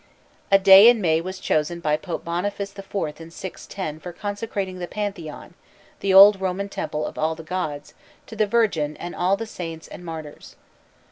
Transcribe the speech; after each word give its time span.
A 0.51 0.57
day 0.57 0.87
in 0.89 0.99
May 0.99 1.21
was 1.21 1.37
chosen 1.37 1.79
by 1.79 1.95
Pope 1.95 2.25
Boniface 2.25 2.73
IV 2.75 3.21
in 3.21 3.29
610 3.29 3.99
for 3.99 4.11
consecrating 4.11 4.79
the 4.79 4.87
Pantheon, 4.87 5.53
the 5.99 6.11
old 6.11 6.41
Roman 6.41 6.69
temple 6.69 7.05
of 7.05 7.19
all 7.19 7.35
the 7.35 7.43
gods, 7.43 7.93
to 8.25 8.35
the 8.35 8.47
Virgin 8.47 8.97
and 8.97 9.13
all 9.13 9.37
the 9.37 9.45
saints 9.45 9.87
and 9.87 10.03
martyrs. 10.03 10.55